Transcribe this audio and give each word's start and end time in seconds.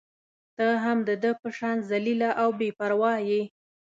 ته 0.55 0.67
هم 0.83 0.97
د 1.09 1.11
ده 1.23 1.31
په 1.41 1.47
شان 1.57 1.77
ذلیله 1.89 2.29
او 2.41 2.49
بې 2.59 2.69
پرواه 2.77 3.15
يې. 3.29 3.41